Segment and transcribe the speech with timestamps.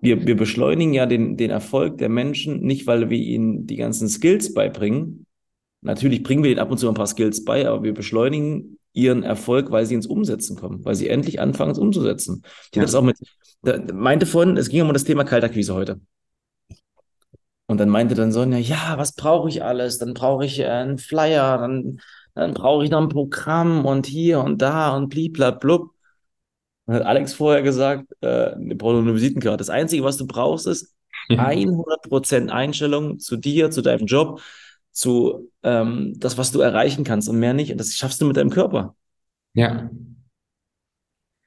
[0.00, 4.08] wir, wir beschleunigen ja den, den Erfolg der Menschen nicht, weil wir ihnen die ganzen
[4.08, 5.26] Skills beibringen.
[5.82, 9.22] Natürlich bringen wir ihnen ab und zu ein paar Skills bei, aber wir beschleunigen ihren
[9.22, 12.42] Erfolg, weil sie ins Umsetzen kommen, weil sie endlich anfangen, es umzusetzen.
[12.70, 12.82] Ich ja.
[12.82, 13.16] das auch mit,
[13.62, 16.00] da, meinte vorhin, es ging um das Thema Kaltakquise heute.
[17.66, 19.98] Und dann meinte dann Sonja, ja, was brauche ich alles?
[19.98, 22.00] Dann brauche ich äh, einen Flyer, dann,
[22.34, 25.90] dann brauche ich noch ein Programm und hier und da und bliblablub.
[26.90, 29.58] Dann hat Alex vorher gesagt, äh, wir brauchen eine Visitenkarte.
[29.58, 30.96] Das Einzige, was du brauchst, ist
[31.28, 34.42] 100% Einstellung zu dir, zu deinem Job,
[34.90, 37.70] zu ähm, das, was du erreichen kannst und mehr nicht.
[37.70, 38.96] Und das schaffst du mit deinem Körper.
[39.54, 39.88] Ja.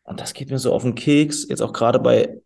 [0.04, 2.42] Und das geht mir so auf den Keks, jetzt auch gerade bei,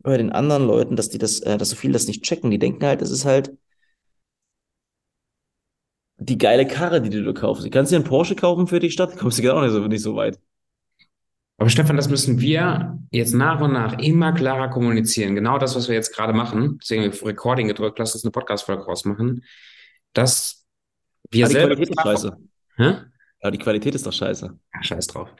[0.00, 2.52] bei den anderen Leuten, dass die das, äh, dass so viele das nicht checken.
[2.52, 3.52] Die denken halt, es ist halt
[6.18, 7.64] die geile Karre, die du kaufst.
[7.64, 10.02] Du kannst dir einen Porsche kaufen für die Stadt, kommst du gar nicht so, nicht
[10.02, 10.38] so weit.
[11.58, 15.34] Aber Stefan, das müssen wir jetzt nach und nach immer klarer kommunizieren.
[15.34, 16.78] Genau das, was wir jetzt gerade machen.
[16.80, 19.44] Deswegen ich Recording gedrückt, lass uns eine Podcast-Folge rausmachen.
[20.12, 20.64] Dass
[21.30, 21.74] wir die selber.
[21.74, 22.36] Qualität ist scheiße.
[22.76, 22.94] Hä?
[23.40, 24.56] Aber die Qualität ist doch scheiße.
[24.72, 25.30] Ja, scheiß drauf.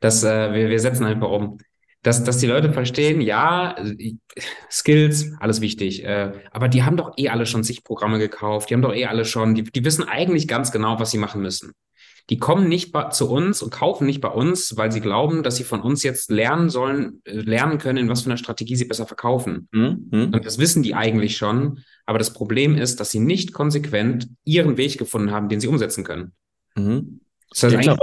[0.00, 1.56] Dass äh, wir, wir setzen einfach um.
[2.02, 3.74] Dass, dass die Leute verstehen, ja,
[4.70, 6.04] Skills, alles wichtig.
[6.04, 8.68] Äh, aber die haben doch eh alle schon sich Programme gekauft.
[8.68, 11.40] Die haben doch eh alle schon, die, die wissen eigentlich ganz genau, was sie machen
[11.40, 11.72] müssen
[12.30, 15.64] die kommen nicht zu uns und kaufen nicht bei uns, weil sie glauben, dass sie
[15.64, 19.06] von uns jetzt lernen sollen, äh, lernen können, in was für einer Strategie sie besser
[19.06, 19.68] verkaufen.
[19.72, 20.30] Mhm.
[20.32, 21.80] Und das wissen die eigentlich schon.
[22.06, 26.02] Aber das Problem ist, dass sie nicht konsequent ihren Weg gefunden haben, den sie umsetzen
[26.02, 26.32] können.
[26.76, 27.20] Mhm.
[27.50, 27.96] Das heißt, ja,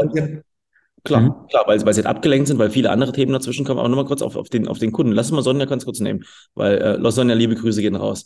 [1.04, 1.48] klar, mhm.
[1.50, 3.80] klar weil, weil sie halt abgelenkt sind, weil viele andere Themen dazwischen kommen.
[3.80, 5.14] Aber nochmal kurz auf, auf, den, auf den Kunden.
[5.14, 8.26] Lass uns mal Sonja ganz kurz nehmen, weil äh, Sonja, liebe Grüße gehen raus.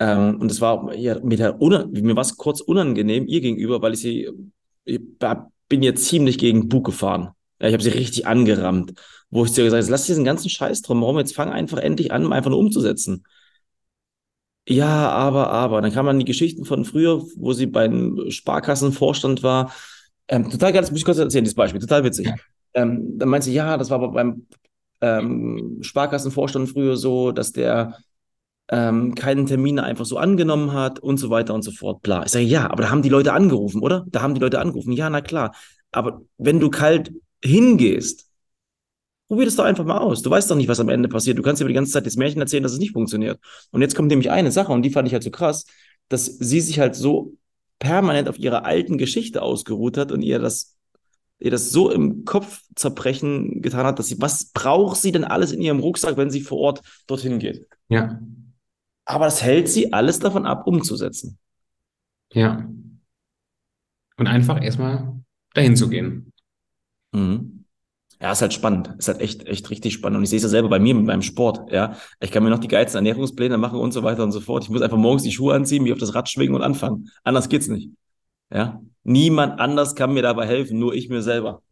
[0.00, 4.00] Ähm, und es war ja, mir, mir war es kurz unangenehm ihr gegenüber, weil ich
[4.00, 4.30] sie
[4.84, 5.00] ich
[5.68, 7.30] bin jetzt ziemlich gegen Bug gefahren.
[7.60, 8.94] Ja, ich habe sie richtig angerammt,
[9.30, 12.12] wo ich dir gesagt habe, lass diesen ganzen Scheiß drum herum, jetzt fang einfach endlich
[12.12, 13.24] an, einfach nur umzusetzen.
[14.66, 15.82] Ja, aber, aber.
[15.82, 19.72] Dann kam man die Geschichten von früher, wo sie beim Sparkassenvorstand war.
[20.28, 22.26] Ähm, total geil, das muss ich kurz erzählen, dieses Beispiel, total witzig.
[22.26, 22.34] Ja.
[22.74, 24.46] Ähm, dann meinte sie, ja, das war aber beim
[25.00, 27.98] ähm, Sparkassenvorstand früher so, dass der
[28.68, 32.02] ähm, keinen Termin einfach so angenommen hat und so weiter und so fort.
[32.02, 32.24] Bla.
[32.24, 34.04] Ich sage, ja, aber da haben die Leute angerufen, oder?
[34.08, 34.92] Da haben die Leute angerufen.
[34.92, 35.54] Ja, na klar.
[35.92, 38.26] Aber wenn du kalt hingehst,
[39.28, 40.22] probier das doch einfach mal aus.
[40.22, 41.38] Du weißt doch nicht, was am Ende passiert.
[41.38, 43.38] Du kannst dir die ganze Zeit das Märchen erzählen, dass es nicht funktioniert.
[43.70, 45.66] Und jetzt kommt nämlich eine Sache, und die fand ich halt so krass,
[46.08, 47.34] dass sie sich halt so
[47.78, 50.76] permanent auf ihrer alten Geschichte ausgeruht hat und ihr das,
[51.38, 55.52] ihr das so im Kopf zerbrechen getan hat, dass sie, was braucht sie denn alles
[55.52, 57.66] in ihrem Rucksack, wenn sie vor Ort dorthin geht?
[57.88, 58.20] Ja.
[59.04, 61.38] Aber das hält sie alles davon ab, umzusetzen.
[62.32, 62.68] Ja.
[64.16, 65.20] Und einfach erstmal
[65.54, 66.32] dahin zu gehen.
[67.12, 67.64] Mhm.
[68.20, 68.94] Ja, ist halt spannend.
[68.98, 70.18] Ist halt echt, echt richtig spannend.
[70.18, 71.70] Und ich sehe es ja selber bei mir mit meinem Sport.
[71.70, 74.64] Ja, ich kann mir noch die geilsten Ernährungspläne machen und so weiter und so fort.
[74.64, 77.10] Ich muss einfach morgens die Schuhe anziehen, mich auf das Rad schwingen und anfangen.
[77.22, 77.90] Anders geht's nicht.
[78.52, 81.62] Ja, niemand anders kann mir dabei helfen, nur ich mir selber.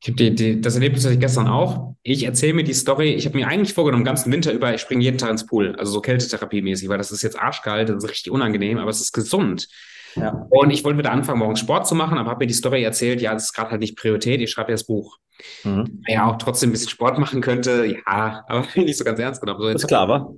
[0.00, 1.94] Ich habe die, die, das Erlebnis hatte ich gestern auch.
[2.02, 3.14] Ich erzähle mir die Story.
[3.14, 5.92] Ich habe mir eigentlich vorgenommen, ganzen Winter über, ich springe jeden Tag ins Pool, also
[5.92, 9.66] so Kältetherapie-mäßig, weil das ist jetzt arschkalt, das ist richtig unangenehm, aber es ist gesund.
[10.14, 10.46] Ja.
[10.50, 13.20] Und ich wollte wieder anfangen, morgens Sport zu machen, aber habe mir die Story erzählt,
[13.20, 15.18] ja, das ist gerade halt nicht Priorität, ich schreibe ja das Buch.
[15.64, 16.02] Mhm.
[16.06, 19.60] Ja, auch trotzdem ein bisschen Sport machen könnte, ja, aber nicht so ganz ernst genommen.
[19.60, 20.32] So, das ist klar, wa?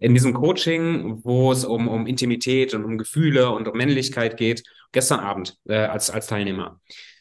[0.00, 4.62] In diesem Coaching, wo es um, um Intimität und um Gefühle und um Männlichkeit geht,
[4.92, 6.80] gestern Abend äh, als, als Teilnehmer.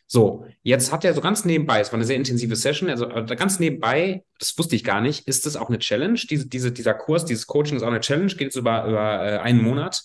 [0.09, 3.25] So, jetzt hat er so ganz nebenbei, es war eine sehr intensive Session, also äh,
[3.35, 6.17] ganz nebenbei, das wusste ich gar nicht, ist das auch eine Challenge.
[6.29, 9.37] Diese, diese, dieser Kurs, dieses Coaching ist auch eine Challenge, geht jetzt über, über äh,
[9.39, 10.03] einen Monat,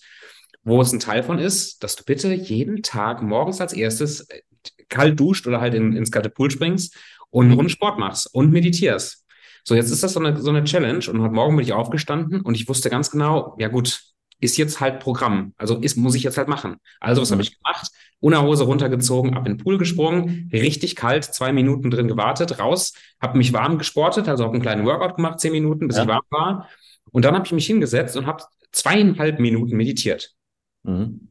[0.65, 4.43] wo es ein Teil von ist, dass du bitte jeden Tag morgens als erstes äh,
[4.89, 6.97] kalt duscht oder halt in, ins kalte Pool springst
[7.31, 9.25] und eine Runde Sport machst und meditierst.
[9.63, 12.41] So, jetzt ist das so eine, so eine Challenge und heute Morgen bin ich aufgestanden
[12.41, 14.03] und ich wusste ganz genau, ja gut,
[14.41, 15.55] ist jetzt halt Programm.
[15.57, 16.79] Also ist, muss ich jetzt halt machen.
[16.99, 17.35] Also was mhm.
[17.35, 17.92] habe ich gemacht?
[18.23, 23.37] Unterhose runtergezogen, ab in den Pool gesprungen, richtig kalt, zwei Minuten drin gewartet, raus, habe
[23.37, 26.05] mich warm gesportet, also habe einen kleinen Workout gemacht, zehn Minuten, bis ja.
[26.05, 26.69] ich warm war.
[27.11, 30.37] Und dann habe ich mich hingesetzt und habe zweieinhalb Minuten meditiert.
[30.85, 31.31] Mhm.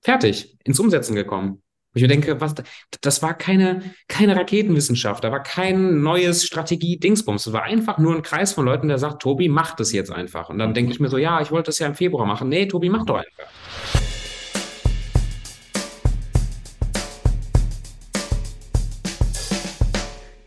[0.00, 1.50] Fertig, ins Umsetzen gekommen.
[1.94, 2.54] Und ich mir denke, was,
[3.00, 7.48] das war keine, keine Raketenwissenschaft, da war kein neues Strategie-Dingsbums.
[7.48, 10.50] Es war einfach nur ein Kreis von Leuten, der sagt, Tobi, mach das jetzt einfach.
[10.50, 12.48] Und dann denke ich mir so, ja, ich wollte das ja im Februar machen.
[12.48, 13.52] Nee, Tobi, mach doch einfach.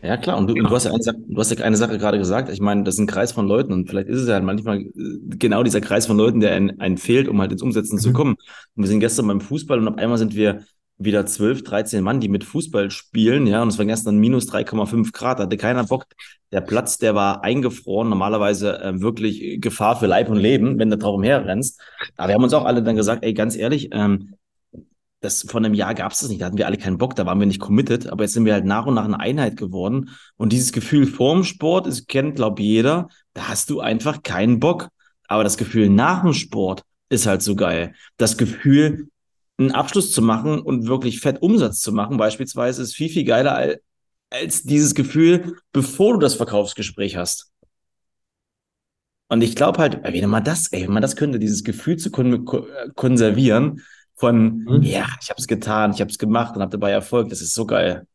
[0.06, 0.38] Ja, klar.
[0.38, 0.68] Und du, genau.
[0.68, 2.48] du, hast ja eine Sache, du hast ja eine Sache gerade gesagt.
[2.48, 4.80] Ich meine, das ist ein Kreis von Leuten und vielleicht ist es ja halt manchmal
[4.80, 4.92] äh,
[5.30, 8.00] genau dieser Kreis von Leuten, der einen, einen fehlt, um halt ins Umsetzen mhm.
[8.00, 8.36] zu kommen.
[8.76, 10.60] Und wir sind gestern beim Fußball und auf einmal sind wir
[10.98, 15.12] wieder 12, 13 Mann, die mit Fußball spielen, ja, und es waren gestern minus 3,5
[15.12, 16.06] Grad, hatte keiner Bock.
[16.52, 20.96] Der Platz, der war eingefroren, normalerweise äh, wirklich Gefahr für Leib und Leben, wenn du
[20.96, 21.80] drauf umherrennst.
[22.16, 24.35] Aber wir haben uns auch alle dann gesagt, ey, ganz ehrlich, ähm,
[25.26, 27.26] das vor einem Jahr gab es das nicht, da hatten wir alle keinen Bock, da
[27.26, 30.10] waren wir nicht committed, aber jetzt sind wir halt nach und nach eine Einheit geworden.
[30.36, 34.88] Und dieses Gefühl vorm Sport, das kennt, glaube jeder, da hast du einfach keinen Bock.
[35.28, 37.94] Aber das Gefühl nach dem Sport ist halt so geil.
[38.16, 39.08] Das Gefühl,
[39.58, 43.78] einen Abschluss zu machen und wirklich fett Umsatz zu machen, beispielsweise, ist viel, viel geiler
[44.30, 47.50] als, dieses Gefühl, bevor du das Verkaufsgespräch hast.
[49.28, 52.10] Und ich glaube halt, wenn man das, ey, wenn man das könnte, dieses Gefühl zu
[52.10, 52.44] kon
[52.94, 53.82] konservieren
[54.16, 54.82] von, mhm.
[54.82, 57.54] ja, ich habe es getan, ich habe es gemacht und habe dabei Erfolg, das ist
[57.54, 58.06] so geil.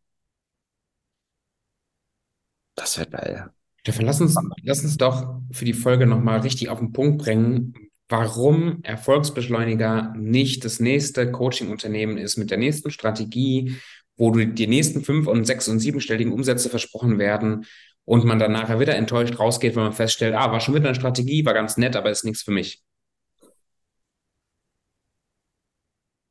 [2.76, 3.50] Das wäre geil.
[3.82, 7.74] Stefan, lass uns, lass uns doch für die Folge nochmal richtig auf den Punkt bringen,
[8.10, 13.78] warum Erfolgsbeschleuniger nicht das nächste Coaching-Unternehmen ist mit der nächsten Strategie,
[14.18, 17.66] wo du die nächsten fünf- und sechs- und siebenstelligen Umsätze versprochen werden
[18.06, 20.96] und man dann nachher wieder enttäuscht rausgeht, wenn man feststellt, ah, war schon wieder eine
[20.96, 22.84] Strategie, war ganz nett, aber ist nichts für mich.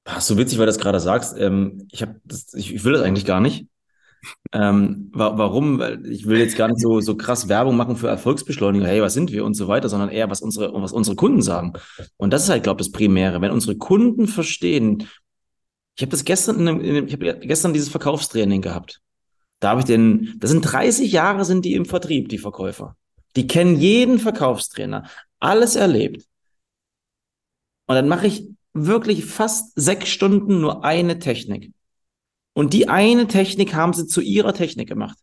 [0.04, 1.36] Ach, so witzig, weil du das gerade sagst.
[1.38, 3.66] Ähm, ich, hab das, ich, ich will das eigentlich gar nicht.
[4.52, 5.78] Ähm, wa warum?
[5.78, 9.14] Weil ich will jetzt gar nicht so, so krass Werbung machen für Erfolgsbeschleuniger, hey, was
[9.14, 11.72] sind wir und so weiter, sondern eher, was unsere, was unsere Kunden sagen.
[12.16, 13.40] Und das ist halt, glaube ich, das Primäre.
[13.40, 15.08] Wenn unsere Kunden verstehen,
[15.96, 19.00] ich habe das gestern, in einem, in einem, ich habe gestern dieses Verkaufstraining gehabt.
[19.60, 22.96] Da habe ich den, das sind 30 Jahre sind die im Vertrieb, die Verkäufer.
[23.36, 25.04] Die kennen jeden Verkaufstrainer,
[25.38, 26.24] alles erlebt.
[27.86, 28.48] Und dann mache ich
[28.86, 31.72] wirklich fast sechs Stunden nur eine Technik.
[32.52, 35.16] Und die eine Technik haben sie zu ihrer Technik gemacht.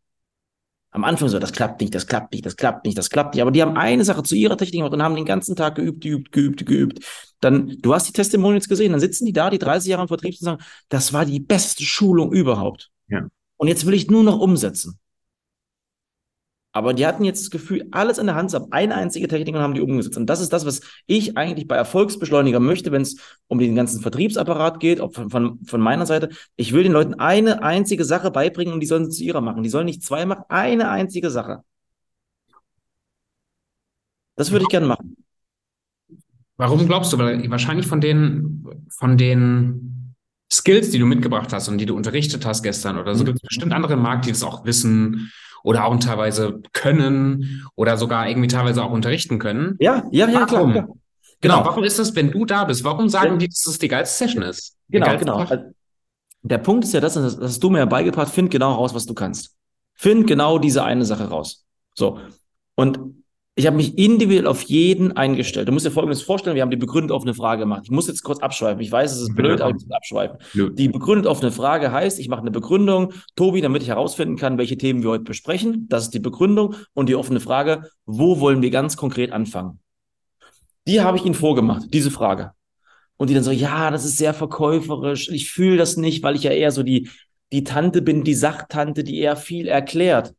[0.92, 3.42] Am Anfang so, das klappt nicht, das klappt nicht, das klappt nicht, das klappt nicht.
[3.42, 6.02] Aber die haben eine Sache zu ihrer Technik gemacht und haben den ganzen Tag geübt,
[6.02, 7.06] geübt, geübt, geübt.
[7.40, 10.36] Dann, du hast die Testimonials gesehen, dann sitzen die da, die 30 Jahre im Vertrieb
[10.40, 12.90] und sagen, das war die beste Schulung überhaupt.
[13.10, 13.28] Ja.
[13.58, 14.98] Und jetzt will ich nur noch umsetzen.
[16.78, 19.62] Aber die hatten jetzt das Gefühl, alles in der Hand, haben eine einzige Technik und
[19.62, 20.16] haben die umgesetzt.
[20.16, 24.00] Und das ist das, was ich eigentlich bei Erfolgsbeschleuniger möchte, wenn es um den ganzen
[24.00, 26.30] Vertriebsapparat geht, auch von, von, von, meiner Seite.
[26.56, 29.64] Ich will den Leuten eine einzige Sache beibringen und die sollen es zu ihrer machen.
[29.64, 31.64] Die sollen nicht zwei machen, eine einzige Sache.
[34.36, 35.18] Das würde ich gerne machen.
[36.58, 37.18] Warum glaubst du?
[37.18, 40.14] Weil wahrscheinlich von den, von den
[40.54, 43.26] Skills, die du mitgebracht hast und die du unterrichtet hast gestern oder so, mhm.
[43.26, 45.32] gibt es bestimmt andere im Markt, die das auch wissen
[45.68, 49.76] oder auch teilweise können oder sogar irgendwie teilweise auch unterrichten können.
[49.80, 50.72] Ja, ja, ja, warum?
[50.72, 50.84] klar.
[50.84, 50.98] Genau.
[51.42, 51.66] genau.
[51.66, 52.86] Warum ist das, wenn du da bist?
[52.86, 53.38] Warum sagen ja.
[53.40, 54.78] die, dass das die geilste Session ist?
[54.88, 55.36] Genau, genau.
[55.40, 55.58] Also,
[56.42, 59.14] der Punkt ist ja das, das hast du mir beigebracht, find genau raus, was du
[59.14, 59.58] kannst.
[59.94, 61.66] Find genau diese eine Sache raus.
[61.96, 62.18] So.
[62.76, 63.17] Und
[63.58, 65.68] ich habe mich individuell auf jeden eingestellt.
[65.68, 67.82] Du musst dir Folgendes vorstellen, wir haben die begründet offene Frage gemacht.
[67.86, 68.80] Ich muss jetzt kurz abschweifen.
[68.82, 70.38] Ich weiß, es ist blöd, aber ich muss abschweifen.
[70.54, 70.70] Ja.
[70.70, 74.78] Die begründet offene Frage heißt, ich mache eine Begründung, Tobi, damit ich herausfinden kann, welche
[74.78, 75.88] Themen wir heute besprechen.
[75.90, 76.76] Das ist die Begründung.
[76.94, 79.80] Und die offene Frage, wo wollen wir ganz konkret anfangen?
[80.86, 82.52] Die habe ich Ihnen vorgemacht, diese Frage.
[83.18, 85.30] Und die dann so, ja, das ist sehr verkäuferisch.
[85.30, 87.10] Ich fühle das nicht, weil ich ja eher so die,
[87.52, 90.36] die Tante bin, die Sachtante, die eher viel erklärt.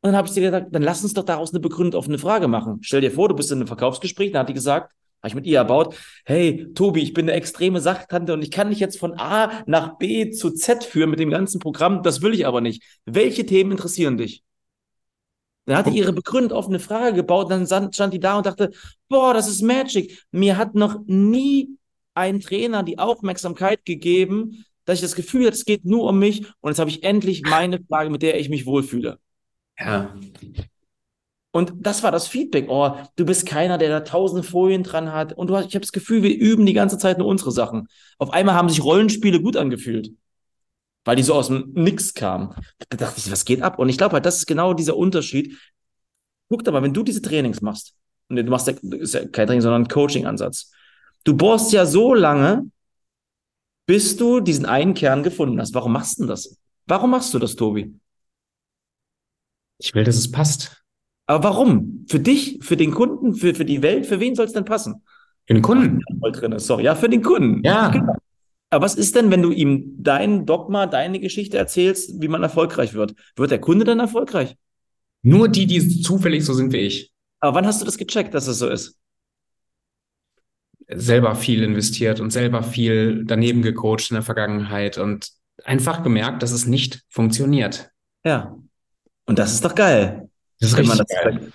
[0.00, 2.46] Und dann habe ich dir gesagt, dann lass uns doch daraus eine begründet offene Frage
[2.46, 2.78] machen.
[2.82, 5.46] Stell dir vor, du bist in einem Verkaufsgespräch, dann hat die gesagt, habe ich mit
[5.46, 9.18] ihr erbaut, hey, Tobi, ich bin eine extreme Sachtante und ich kann dich jetzt von
[9.18, 12.84] A nach B zu Z führen mit dem ganzen Programm, das will ich aber nicht.
[13.04, 14.44] Welche Themen interessieren dich?
[15.66, 18.70] Dann hat die ihre begründet offene Frage gebaut, dann stand die da und dachte,
[19.08, 20.24] boah, das ist Magic.
[20.30, 21.76] Mir hat noch nie
[22.14, 26.46] ein Trainer die Aufmerksamkeit gegeben, dass ich das Gefühl hatte, es geht nur um mich
[26.60, 29.18] und jetzt habe ich endlich meine Frage, mit der ich mich wohlfühle.
[29.78, 30.14] Ja.
[31.50, 32.66] Und das war das Feedback.
[32.68, 35.32] Oh, du bist keiner, der da tausend Folien dran hat.
[35.32, 37.88] Und du hast, ich habe das Gefühl, wir üben die ganze Zeit nur unsere Sachen.
[38.18, 40.10] Auf einmal haben sich Rollenspiele gut angefühlt.
[41.04, 42.54] Weil die so aus dem Nix kamen.
[42.90, 43.78] Da dachte ich, was geht ab?
[43.78, 45.56] Und ich glaube halt, das ist genau dieser Unterschied.
[46.50, 47.94] Guck doch mal, wenn du diese Trainings machst,
[48.28, 50.70] und du machst ja, ist ja kein Training, sondern ein Coaching-Ansatz.
[51.24, 52.70] Du bohrst ja so lange,
[53.86, 55.74] bis du diesen einen Kern gefunden hast.
[55.74, 56.58] Warum machst du denn das?
[56.86, 57.94] Warum machst du das, Tobi?
[59.78, 60.82] Ich will, dass es passt.
[61.26, 62.06] Aber warum?
[62.08, 65.02] Für dich, für den Kunden, für, für die Welt, für wen soll es denn passen?
[65.46, 66.00] Für den Kunden.
[66.20, 67.62] Voll drin Sorry, ja, für den Kunden.
[67.64, 67.88] Ja.
[67.88, 68.14] Genau.
[68.70, 72.94] Aber was ist denn, wenn du ihm dein Dogma, deine Geschichte erzählst, wie man erfolgreich
[72.94, 73.14] wird?
[73.36, 74.56] Wird der Kunde dann erfolgreich?
[75.22, 77.12] Nur die, die zufällig so sind wie ich.
[77.40, 78.98] Aber wann hast du das gecheckt, dass es so ist?
[80.86, 85.30] Selber viel investiert und selber viel daneben gecoacht in der Vergangenheit und
[85.64, 87.90] einfach gemerkt, dass es nicht funktioniert.
[88.24, 88.56] Ja.
[89.28, 90.26] Und das ist doch geil.
[90.58, 91.52] Das ist richtig das geil.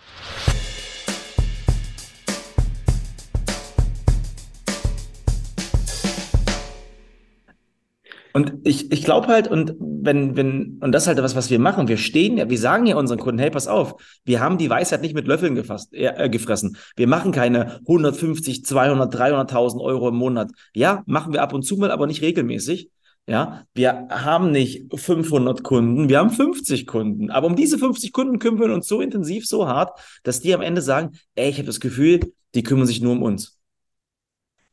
[8.36, 11.60] Und ich, ich glaube halt, und wenn, wenn, und das ist halt was, was wir
[11.60, 11.88] machen.
[11.88, 15.02] Wir stehen ja, wir sagen ja unseren Kunden, hey, pass auf, wir haben die Weisheit
[15.02, 16.78] nicht mit Löffeln gefasst, äh, gefressen.
[16.96, 20.52] Wir machen keine 150, 200, 300.000 Euro im Monat.
[20.76, 22.92] Ja, machen wir ab und zu mal, aber nicht regelmäßig.
[23.26, 27.32] Ja, wir haben nicht 500 Kunden, wir haben 50 Kunden.
[27.32, 30.62] Aber um diese 50 Kunden kümmern wir uns so intensiv, so hart, dass die am
[30.62, 33.58] Ende sagen, ey, ich habe das Gefühl, die kümmern sich nur um uns.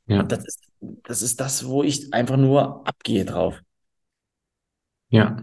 [0.07, 0.21] Ja.
[0.21, 3.61] Und das ist, das ist das, wo ich einfach nur abgehe drauf.
[5.11, 5.37] Ja.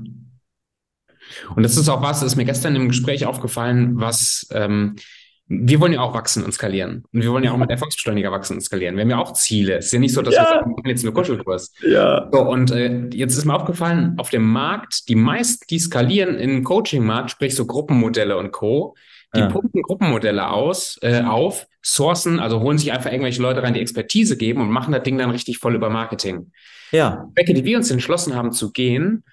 [1.56, 4.98] Und das ist auch was, das ist mir gestern im Gespräch aufgefallen, was ähm,
[5.50, 7.06] wir wollen ja auch wachsen und skalieren.
[7.14, 8.96] Und wir wollen ja auch mit Erfolgsbeschleuniger wachsen und skalieren.
[8.96, 9.78] Wir haben ja auch Ziele.
[9.78, 10.42] Es ist ja nicht so, dass ja.
[10.42, 11.74] wir sagen, wir machen jetzt nur Kuschelkurs.
[11.82, 12.28] Ja.
[12.32, 16.64] So, und äh, jetzt ist mir aufgefallen, auf dem Markt, die meisten, die skalieren im
[16.64, 18.96] Coaching-Markt, sprich so Gruppenmodelle und Co.,
[19.36, 19.48] die ja.
[19.48, 24.38] pumpen Gruppenmodelle aus, äh, auf, sourcen, also holen sich einfach irgendwelche Leute rein, die Expertise
[24.38, 26.52] geben und machen das Ding dann richtig voll über Marketing.
[26.92, 27.26] Ja.
[27.32, 29.24] Die Wege, die wir uns entschlossen haben zu gehen,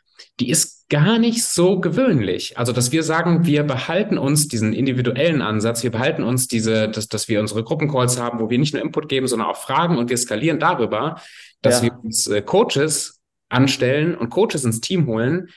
[0.40, 2.58] die ist gar nicht so gewöhnlich.
[2.58, 7.08] Also, dass wir sagen, wir behalten uns diesen individuellen Ansatz, wir behalten uns diese, dass,
[7.08, 10.10] dass wir unsere Gruppencalls haben, wo wir nicht nur Input geben, sondern auch Fragen und
[10.10, 11.20] wir skalieren darüber,
[11.62, 11.84] dass ja.
[11.84, 15.48] wir uns äh, Coaches anstellen und Coaches ins Team holen,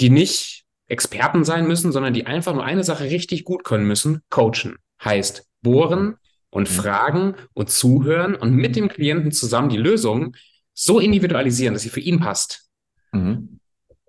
[0.00, 4.22] die nicht Experten sein müssen, sondern die einfach nur eine Sache richtig gut können müssen,
[4.28, 4.76] coachen.
[5.04, 6.16] Heißt bohren
[6.50, 6.74] und mhm.
[6.74, 10.34] fragen und zuhören und mit dem Klienten zusammen die Lösung
[10.74, 12.68] so individualisieren, dass sie für ihn passt.
[13.12, 13.59] Mhm.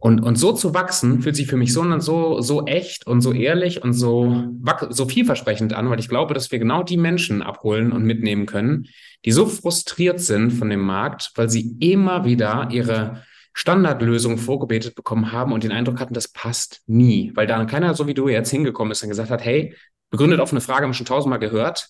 [0.01, 3.33] Und, und so zu wachsen, fühlt sich für mich so, so, so echt und so
[3.33, 4.47] ehrlich und so,
[4.89, 8.87] so vielversprechend an, weil ich glaube, dass wir genau die Menschen abholen und mitnehmen können,
[9.25, 13.21] die so frustriert sind von dem Markt, weil sie immer wieder ihre
[13.53, 18.07] Standardlösung vorgebetet bekommen haben und den Eindruck hatten, das passt nie, weil da keiner, so
[18.07, 19.75] wie du jetzt hingekommen ist und gesagt hat, hey,
[20.09, 21.89] begründet auf eine Frage haben wir schon tausendmal gehört,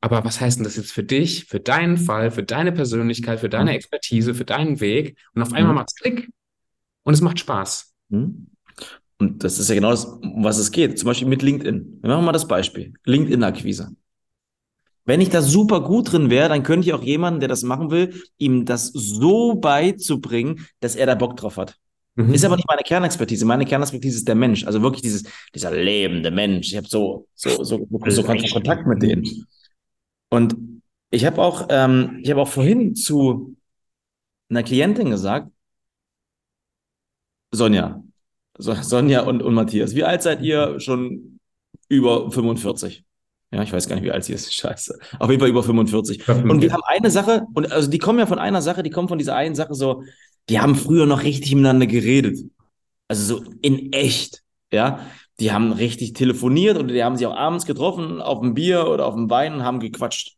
[0.00, 3.48] aber was heißt denn das jetzt für dich, für deinen Fall, für deine Persönlichkeit, für
[3.48, 5.16] deine Expertise, für deinen Weg?
[5.32, 5.78] Und auf einmal mhm.
[5.78, 6.28] macht's Klick
[7.04, 7.94] und es macht Spaß.
[8.10, 8.46] Hm?
[9.18, 10.98] Und das ist ja genau das, um was es geht.
[10.98, 11.98] Zum Beispiel mit LinkedIn.
[12.00, 12.94] Wir machen mal das Beispiel.
[13.04, 13.94] LinkedIn-Akquise.
[15.04, 17.90] Wenn ich da super gut drin wäre, dann könnte ich auch jemanden, der das machen
[17.90, 21.76] will, ihm das so beizubringen, dass er da Bock drauf hat.
[22.14, 22.32] Mhm.
[22.32, 23.44] Ist aber nicht meine Kernexpertise.
[23.44, 24.64] Meine Kernexpertise ist der Mensch.
[24.64, 26.68] Also wirklich dieses, dieser lebende Mensch.
[26.70, 29.46] Ich habe so, so, so, so Kontakt mit denen.
[30.28, 30.56] Und
[31.10, 33.56] ich habe auch, ähm, ich habe auch vorhin zu
[34.48, 35.50] einer Klientin gesagt,
[37.52, 38.02] Sonja.
[38.58, 39.94] So, Sonja und, und Matthias.
[39.94, 40.78] Wie alt seid ihr?
[40.80, 41.38] Schon
[41.88, 43.04] über 45.
[43.52, 44.52] Ja, ich weiß gar nicht, wie alt sie ist.
[44.54, 44.98] Scheiße.
[45.18, 46.28] Auf jeden Fall über 45.
[46.28, 49.08] Und wir haben eine Sache, und also die kommen ja von einer Sache, die kommen
[49.08, 50.04] von dieser einen Sache so,
[50.48, 52.38] die haben früher noch richtig miteinander geredet.
[53.08, 54.42] Also so in echt.
[54.72, 55.00] Ja,
[55.40, 59.06] die haben richtig telefoniert und die haben sich auch abends getroffen auf dem Bier oder
[59.06, 60.36] auf dem Wein und haben gequatscht.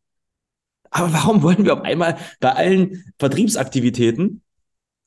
[0.90, 4.42] Aber warum wollen wir auf einmal bei allen Vertriebsaktivitäten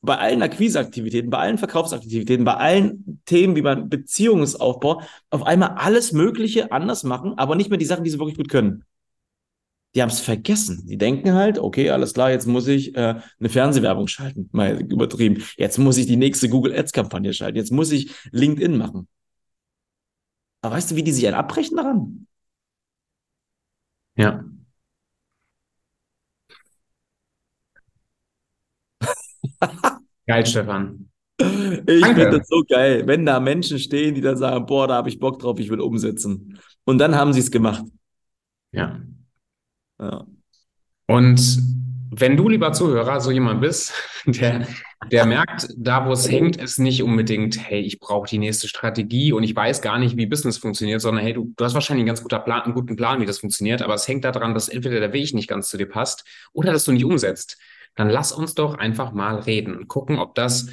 [0.06, 6.12] bei allen Akquiseaktivitäten, bei allen Verkaufsaktivitäten, bei allen Themen wie beim Beziehungsaufbau auf einmal alles
[6.12, 8.84] Mögliche anders machen, aber nicht mehr die Sachen, die sie wirklich gut können.
[9.94, 10.86] Die haben es vergessen.
[10.86, 15.42] Die denken halt, okay, alles klar, jetzt muss ich äh, eine Fernsehwerbung schalten, mal übertrieben.
[15.56, 17.56] Jetzt muss ich die nächste Google Ads Kampagne schalten.
[17.56, 19.08] Jetzt muss ich LinkedIn machen.
[20.62, 22.26] Aber weißt du, wie die sich ein abbrechen daran?
[24.16, 24.44] Ja.
[30.26, 31.08] Geil, Stefan.
[31.38, 35.08] Ich finde das so geil, wenn da Menschen stehen, die dann sagen, boah, da habe
[35.08, 36.58] ich Bock drauf, ich will umsetzen.
[36.84, 37.84] Und dann haben sie es gemacht.
[38.72, 39.00] Ja.
[40.00, 40.26] ja.
[41.06, 41.58] Und
[42.10, 43.92] wenn du, lieber Zuhörer, so jemand bist,
[44.26, 44.66] der,
[45.12, 49.32] der merkt, da wo es hängt, ist nicht unbedingt, hey, ich brauche die nächste Strategie
[49.32, 52.08] und ich weiß gar nicht, wie Business funktioniert, sondern hey, du, du hast wahrscheinlich einen
[52.08, 55.00] ganz guter Plan, einen guten Plan, wie das funktioniert, aber es hängt daran, dass entweder
[55.00, 57.58] der Weg nicht ganz zu dir passt oder dass du nicht umsetzt
[57.96, 60.68] dann lass uns doch einfach mal reden und gucken, ob das,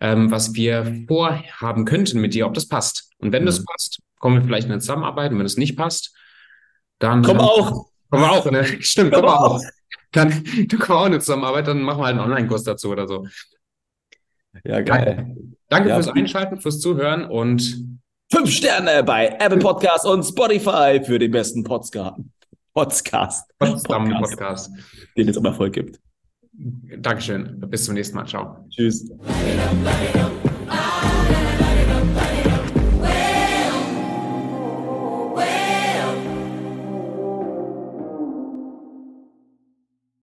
[0.00, 3.10] ähm, was wir vorhaben könnten mit dir, ob das passt.
[3.18, 3.46] Und wenn mhm.
[3.46, 5.32] das passt, kommen wir vielleicht in eine Zusammenarbeit.
[5.32, 6.14] Und wenn es nicht passt,
[6.98, 7.22] dann.
[7.22, 7.86] Komm auch!
[8.10, 8.64] Komm auch, ne?
[8.80, 9.60] Stimmt, komm, komm auch.
[10.12, 13.08] Dann, du kommst auch in eine Zusammenarbeit, dann machen wir halt einen Online-Kurs dazu oder
[13.08, 13.26] so.
[14.64, 15.36] Ja, geil.
[15.68, 17.84] Danke ja, fürs Einschalten, fürs Zuhören und
[18.30, 22.20] fünf Sterne bei Apple Podcast und Spotify für den besten Podcast.
[22.72, 23.50] Podcast.
[23.58, 24.70] Potsdam Podcast, Podcast.
[25.16, 25.98] Den es um Erfolg gibt.
[26.98, 27.60] Dankeschön.
[27.68, 28.26] Bis zum nächsten Mal.
[28.26, 28.66] Ciao.
[28.70, 29.10] Tschüss.